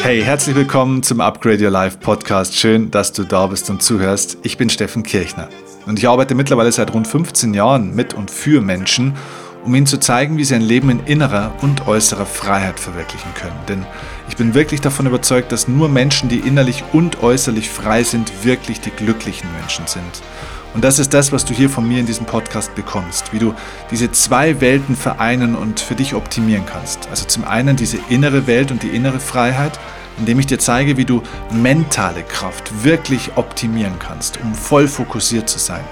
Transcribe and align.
Hey, 0.00 0.22
herzlich 0.22 0.54
willkommen 0.54 1.02
zum 1.02 1.20
Upgrade 1.20 1.62
Your 1.62 1.70
Life 1.70 1.98
Podcast. 1.98 2.54
Schön, 2.54 2.90
dass 2.90 3.12
du 3.12 3.24
da 3.24 3.48
bist 3.48 3.68
und 3.68 3.82
zuhörst. 3.82 4.38
Ich 4.42 4.56
bin 4.56 4.70
Steffen 4.70 5.02
Kirchner 5.02 5.48
und 5.86 5.98
ich 5.98 6.08
arbeite 6.08 6.36
mittlerweile 6.36 6.70
seit 6.70 6.94
rund 6.94 7.08
15 7.08 7.52
Jahren 7.52 7.94
mit 7.94 8.14
und 8.14 8.30
für 8.30 8.60
Menschen, 8.60 9.14
um 9.64 9.74
ihnen 9.74 9.86
zu 9.86 9.98
zeigen, 9.98 10.38
wie 10.38 10.44
sie 10.44 10.54
ein 10.54 10.62
Leben 10.62 10.90
in 10.90 11.00
innerer 11.00 11.52
und 11.60 11.86
äußerer 11.86 12.26
Freiheit 12.26 12.80
verwirklichen 12.80 13.32
können. 13.34 13.58
Denn 13.68 13.86
ich 14.28 14.36
bin 14.36 14.54
wirklich 14.54 14.80
davon 14.80 15.06
überzeugt, 15.06 15.52
dass 15.52 15.68
nur 15.68 15.88
Menschen, 15.88 16.28
die 16.28 16.38
innerlich 16.38 16.84
und 16.92 17.22
äußerlich 17.22 17.68
frei 17.68 18.02
sind, 18.02 18.44
wirklich 18.44 18.80
die 18.80 18.90
glücklichen 18.90 19.50
Menschen 19.58 19.86
sind. 19.86 20.22
Und 20.74 20.84
das 20.84 20.98
ist 20.98 21.14
das, 21.14 21.32
was 21.32 21.44
du 21.44 21.54
hier 21.54 21.70
von 21.70 21.88
mir 21.88 21.98
in 21.98 22.06
diesem 22.06 22.26
Podcast 22.26 22.74
bekommst, 22.74 23.32
wie 23.32 23.38
du 23.38 23.54
diese 23.90 24.12
zwei 24.12 24.60
Welten 24.60 24.96
vereinen 24.96 25.54
und 25.54 25.80
für 25.80 25.94
dich 25.94 26.14
optimieren 26.14 26.66
kannst. 26.66 27.08
Also 27.10 27.24
zum 27.26 27.44
einen 27.44 27.76
diese 27.76 27.98
innere 28.10 28.46
Welt 28.46 28.70
und 28.70 28.82
die 28.82 28.88
innere 28.88 29.18
Freiheit, 29.18 29.78
indem 30.18 30.38
ich 30.38 30.46
dir 30.46 30.58
zeige, 30.58 30.96
wie 30.96 31.04
du 31.04 31.22
mentale 31.50 32.22
Kraft 32.22 32.84
wirklich 32.84 33.32
optimieren 33.36 33.98
kannst, 33.98 34.40
um 34.40 34.54
voll 34.54 34.88
fokussiert 34.88 35.48
zu 35.48 35.58
sein. 35.58 35.84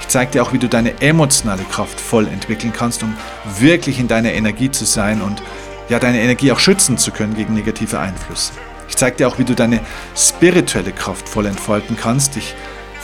Ich 0.00 0.08
zeige 0.08 0.32
dir 0.32 0.42
auch, 0.42 0.52
wie 0.52 0.58
du 0.58 0.68
deine 0.68 1.00
emotionale 1.00 1.64
Kraft 1.64 2.00
voll 2.00 2.26
entwickeln 2.28 2.72
kannst, 2.72 3.02
um 3.02 3.14
wirklich 3.58 3.98
in 3.98 4.08
deiner 4.08 4.32
Energie 4.32 4.70
zu 4.70 4.84
sein 4.84 5.22
und 5.22 5.42
ja, 5.88 5.98
deine 5.98 6.20
Energie 6.20 6.52
auch 6.52 6.58
schützen 6.58 6.98
zu 6.98 7.10
können 7.10 7.34
gegen 7.34 7.54
negative 7.54 7.98
Einflüsse. 7.98 8.52
Ich 8.88 8.96
zeige 8.96 9.16
dir 9.16 9.28
auch, 9.28 9.38
wie 9.38 9.44
du 9.44 9.54
deine 9.54 9.80
spirituelle 10.16 10.92
Kraft 10.92 11.28
voll 11.28 11.46
entfalten 11.46 11.96
kannst, 11.96 12.36
dich 12.36 12.54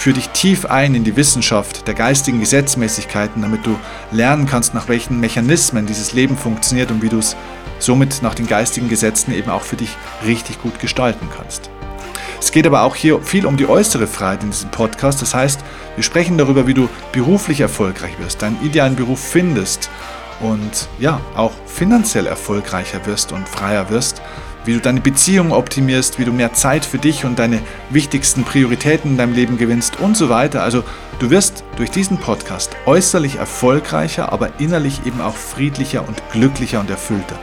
Führ 0.01 0.15
dich 0.15 0.31
tief 0.31 0.65
ein 0.65 0.95
in 0.95 1.05
die 1.05 1.15
Wissenschaft 1.15 1.87
der 1.87 1.93
geistigen 1.93 2.41
Gesetzmäßigkeiten, 2.41 3.43
damit 3.43 3.67
du 3.67 3.79
lernen 4.11 4.47
kannst, 4.47 4.73
nach 4.73 4.89
welchen 4.89 5.21
Mechanismen 5.21 5.85
dieses 5.85 6.15
Leben 6.15 6.39
funktioniert 6.39 6.91
und 6.91 7.03
wie 7.03 7.11
du 7.11 7.19
es 7.19 7.37
somit 7.79 8.23
nach 8.23 8.35
den 8.35 8.47
geistigen 8.47 8.89
Gesetzen 8.89 9.35
eben 9.35 9.51
auch 9.51 9.61
für 9.61 9.77
dich 9.77 9.91
richtig 10.25 10.63
gut 10.63 10.81
gestalten 10.81 11.29
kannst. 11.37 11.69
Es 12.41 12.53
geht 12.53 12.67
aber 12.67 12.83
auch 12.83 12.97
hier 12.97 13.21
viel 13.21 13.47
um 13.47 13.57
die 13.57 13.69
äußere 13.69 14.07
Freiheit 14.07 14.43
in 14.43 14.51
diesem 14.51 14.71
Podcast. 14.71 15.21
Das 15.23 15.35
heißt, 15.35 15.61
wir 15.95 16.03
sprechen 16.03 16.39
darüber, 16.39 16.67
wie 16.67 16.75
du 16.75 16.89
beruflich 17.13 17.61
erfolgreich 17.61 18.19
wirst, 18.19 18.43
deinen 18.43 18.61
idealen 18.65 18.97
Beruf 18.97 19.21
findest 19.21 19.91
und 20.41 20.89
ja, 20.99 21.21
auch 21.37 21.53
finanziell 21.67 22.27
erfolgreicher 22.27 23.05
wirst 23.05 23.33
und 23.33 23.47
freier 23.47 23.91
wirst 23.91 24.23
wie 24.65 24.75
du 24.75 24.81
deine 24.81 25.01
Beziehungen 25.01 25.53
optimierst, 25.53 26.19
wie 26.19 26.25
du 26.25 26.33
mehr 26.33 26.53
Zeit 26.53 26.85
für 26.85 26.99
dich 26.99 27.25
und 27.25 27.39
deine 27.39 27.61
wichtigsten 27.89 28.45
Prioritäten 28.45 29.13
in 29.13 29.17
deinem 29.17 29.35
Leben 29.35 29.59
gewinnst 29.59 29.99
und 30.01 30.17
so 30.17 30.29
weiter. 30.29 30.63
Also 30.63 30.85
du 31.19 31.31
wirst 31.31 31.65
durch 31.77 31.91
diesen 31.91 32.19
Podcast 32.19 32.77
äußerlich 32.87 33.37
erfolgreicher, 33.37 34.33
aber 34.33 34.51
innerlich 34.59 35.07
eben 35.07 35.21
auch 35.21 35.37
friedlicher 35.37 36.07
und 36.07 36.23
glücklicher 36.33 36.81
und 36.81 36.91
erfüllter. 36.91 37.39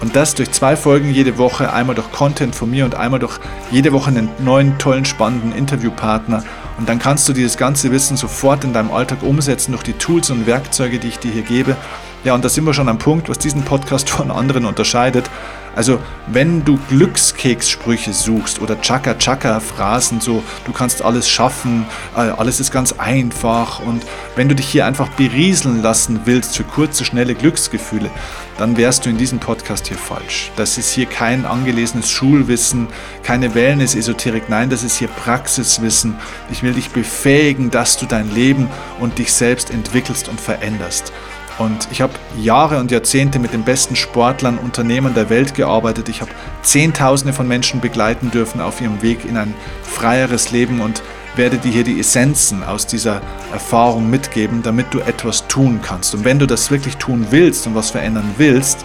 Und 0.00 0.14
das 0.14 0.34
durch 0.34 0.50
zwei 0.50 0.76
Folgen 0.76 1.10
jede 1.10 1.38
Woche, 1.38 1.72
einmal 1.72 1.94
durch 1.94 2.10
Content 2.12 2.54
von 2.54 2.70
mir 2.70 2.84
und 2.84 2.94
einmal 2.94 3.18
durch 3.18 3.38
jede 3.70 3.92
Woche 3.92 4.10
einen 4.10 4.28
neuen, 4.38 4.78
tollen, 4.78 5.04
spannenden 5.04 5.52
Interviewpartner. 5.52 6.44
Und 6.78 6.88
dann 6.88 6.98
kannst 6.98 7.28
du 7.28 7.32
dieses 7.32 7.56
ganze 7.56 7.90
Wissen 7.90 8.16
sofort 8.16 8.64
in 8.64 8.72
deinem 8.72 8.90
Alltag 8.90 9.22
umsetzen 9.22 9.72
durch 9.72 9.84
die 9.84 9.94
Tools 9.94 10.30
und 10.30 10.46
Werkzeuge, 10.46 10.98
die 10.98 11.08
ich 11.08 11.18
dir 11.18 11.32
hier 11.32 11.42
gebe. 11.42 11.76
Ja, 12.24 12.34
und 12.34 12.44
da 12.44 12.48
sind 12.48 12.64
wir 12.64 12.74
schon 12.74 12.88
am 12.88 12.98
Punkt, 12.98 13.28
was 13.28 13.38
diesen 13.38 13.62
Podcast 13.62 14.10
von 14.10 14.30
anderen 14.30 14.66
unterscheidet. 14.66 15.30
Also 15.76 16.00
wenn 16.26 16.64
du 16.64 16.78
Glückskekssprüche 16.88 18.14
suchst 18.14 18.60
oder 18.60 18.80
Chaka-Chaka-Phrasen, 18.80 20.22
so 20.22 20.42
du 20.64 20.72
kannst 20.72 21.02
alles 21.02 21.28
schaffen, 21.28 21.86
äh, 22.16 22.20
alles 22.20 22.60
ist 22.60 22.72
ganz 22.72 22.92
einfach 22.92 23.80
und 23.80 24.02
wenn 24.34 24.48
du 24.48 24.54
dich 24.54 24.66
hier 24.66 24.86
einfach 24.86 25.08
berieseln 25.10 25.82
lassen 25.82 26.22
willst 26.24 26.56
für 26.56 26.64
kurze, 26.64 27.04
schnelle 27.04 27.34
Glücksgefühle, 27.34 28.10
dann 28.56 28.78
wärst 28.78 29.04
du 29.04 29.10
in 29.10 29.18
diesem 29.18 29.38
Podcast 29.38 29.86
hier 29.86 29.98
falsch. 29.98 30.50
Das 30.56 30.78
ist 30.78 30.90
hier 30.90 31.06
kein 31.06 31.44
angelesenes 31.44 32.10
Schulwissen, 32.10 32.88
keine 33.22 33.54
Wellness-Esoterik, 33.54 34.48
nein, 34.48 34.70
das 34.70 34.82
ist 34.82 34.96
hier 34.96 35.08
Praxiswissen. 35.08 36.16
Ich 36.50 36.62
will 36.62 36.72
dich 36.72 36.90
befähigen, 36.90 37.70
dass 37.70 37.98
du 37.98 38.06
dein 38.06 38.34
Leben 38.34 38.68
und 38.98 39.18
dich 39.18 39.30
selbst 39.32 39.70
entwickelst 39.70 40.28
und 40.28 40.40
veränderst. 40.40 41.12
Und 41.58 41.88
ich 41.90 42.02
habe 42.02 42.12
Jahre 42.38 42.78
und 42.80 42.90
Jahrzehnte 42.90 43.38
mit 43.38 43.52
den 43.52 43.62
besten 43.62 43.96
Sportlern, 43.96 44.58
Unternehmern 44.58 45.14
der 45.14 45.30
Welt 45.30 45.54
gearbeitet. 45.54 46.08
Ich 46.08 46.20
habe 46.20 46.30
Zehntausende 46.62 47.32
von 47.32 47.48
Menschen 47.48 47.80
begleiten 47.80 48.30
dürfen 48.30 48.60
auf 48.60 48.80
ihrem 48.80 49.00
Weg 49.00 49.24
in 49.24 49.36
ein 49.36 49.54
freieres 49.82 50.50
Leben 50.50 50.80
und 50.80 51.02
werde 51.34 51.58
dir 51.58 51.72
hier 51.72 51.84
die 51.84 51.98
Essenzen 52.00 52.62
aus 52.62 52.86
dieser 52.86 53.20
Erfahrung 53.52 54.10
mitgeben, 54.10 54.62
damit 54.62 54.86
du 54.92 55.00
etwas 55.00 55.46
tun 55.48 55.80
kannst. 55.82 56.14
Und 56.14 56.24
wenn 56.24 56.38
du 56.38 56.46
das 56.46 56.70
wirklich 56.70 56.96
tun 56.96 57.26
willst 57.30 57.66
und 57.66 57.74
was 57.74 57.90
verändern 57.90 58.34
willst 58.36 58.84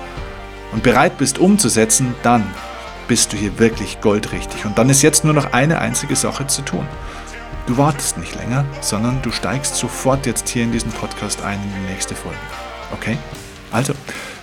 und 0.72 0.84
bereit 0.84 1.18
bist 1.18 1.40
umzusetzen, 1.40 2.14
dann 2.24 2.44
bist 3.08 3.34
du 3.34 3.38
hier 3.38 3.59
wirklich 3.59 4.00
goldrichtig. 4.00 4.66
Und 4.66 4.78
dann 4.78 4.90
ist 4.90 5.02
jetzt 5.02 5.26
nur 5.26 5.34
noch 5.34 5.52
eine 5.52 5.80
einzige 5.80 6.16
Sache 6.16 6.48
zu 6.48 6.62
tun. 6.62 6.88
Du 7.67 7.77
wartest 7.77 8.17
nicht 8.17 8.35
länger, 8.35 8.66
sondern 8.81 9.22
du 9.22 9.31
steigst 9.31 9.75
sofort 9.75 10.25
jetzt 10.25 10.49
hier 10.49 10.63
in 10.63 10.72
diesen 10.72 10.91
Podcast 10.91 11.41
ein 11.41 11.59
in 11.61 11.69
die 11.73 11.94
nächste 11.94 12.16
Folge. 12.16 12.38
Okay? 12.94 13.17
Also, 13.72 13.94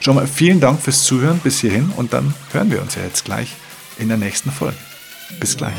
schon 0.01 0.15
mal 0.15 0.27
vielen 0.27 0.61
Dank 0.61 0.81
fürs 0.81 1.05
Zuhören 1.05 1.39
bis 1.41 1.61
hierhin 1.61 1.93
und 1.97 2.13
dann 2.13 2.35
hören 2.53 2.71
wir 2.71 2.81
uns 2.81 2.95
ja 2.95 3.03
jetzt 3.03 3.25
gleich 3.25 3.55
in 3.99 4.09
der 4.09 4.17
nächsten 4.17 4.51
Folge. 4.51 4.77
Bis 5.41 5.57
gleich. 5.57 5.75